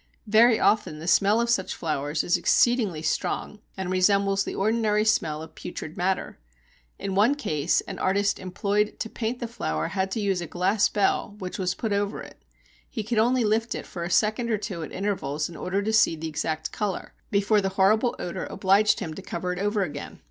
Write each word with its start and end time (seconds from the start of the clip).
Very 0.25 0.59
often 0.59 0.97
the 0.97 1.05
smell 1.07 1.39
of 1.39 1.47
such 1.47 1.75
flowers 1.75 2.23
is 2.23 2.35
exceedingly 2.35 3.03
strong, 3.03 3.59
and 3.77 3.91
resembles 3.91 4.43
the 4.43 4.55
ordinary 4.55 5.05
smell 5.05 5.43
of 5.43 5.53
putrid 5.53 5.95
matter. 5.95 6.39
In 6.97 7.13
one 7.13 7.35
case 7.35 7.81
an 7.81 7.99
artist 7.99 8.39
employed 8.39 8.97
to 8.99 9.11
paint 9.11 9.37
the 9.37 9.47
flower 9.47 9.89
had 9.89 10.09
to 10.09 10.19
use 10.19 10.41
a 10.41 10.47
glass 10.47 10.89
bell, 10.89 11.35
which 11.37 11.59
was 11.59 11.75
put 11.75 11.93
over 11.93 12.19
it. 12.19 12.41
He 12.89 13.03
could 13.03 13.19
only 13.19 13.43
lift 13.43 13.75
it 13.75 13.85
for 13.85 14.03
a 14.03 14.09
second 14.09 14.49
or 14.49 14.57
two 14.57 14.81
at 14.81 14.91
intervals 14.91 15.47
in 15.49 15.55
order 15.55 15.83
to 15.83 15.93
see 15.93 16.15
the 16.15 16.27
exact 16.27 16.71
colour, 16.71 17.13
before 17.29 17.61
the 17.61 17.69
horrible 17.69 18.15
odour 18.17 18.45
obliged 18.49 19.01
him 19.01 19.13
to 19.13 19.21
cover 19.21 19.53
it 19.53 19.59
over 19.59 19.83
again. 19.83 20.19